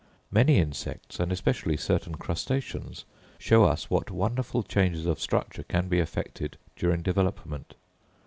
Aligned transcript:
Many 0.31 0.57
insects, 0.57 1.19
and 1.19 1.31
especially 1.31 1.77
certain 1.77 2.15
crustaceans, 2.15 3.05
show 3.37 3.65
us 3.65 3.91
what 3.91 4.09
wonderful 4.09 4.63
changes 4.63 5.05
of 5.05 5.21
structure 5.21 5.61
can 5.61 5.89
be 5.89 5.99
effected 5.99 6.57
during 6.75 7.03
development. 7.03 7.75